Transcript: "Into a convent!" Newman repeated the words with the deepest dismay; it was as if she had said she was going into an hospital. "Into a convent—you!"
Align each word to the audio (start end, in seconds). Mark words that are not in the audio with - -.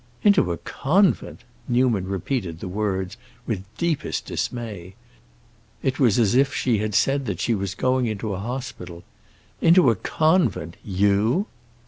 "Into 0.23 0.51
a 0.51 0.57
convent!" 0.57 1.43
Newman 1.67 2.05
repeated 2.07 2.59
the 2.59 2.67
words 2.67 3.17
with 3.45 3.59
the 3.59 3.69
deepest 3.77 4.25
dismay; 4.25 4.95
it 5.83 5.99
was 5.99 6.17
as 6.17 6.33
if 6.33 6.55
she 6.55 6.79
had 6.79 6.95
said 6.95 7.39
she 7.39 7.53
was 7.53 7.75
going 7.75 8.07
into 8.07 8.33
an 8.33 8.41
hospital. 8.41 9.03
"Into 9.61 9.91
a 9.91 9.95
convent—you!" 9.95 11.45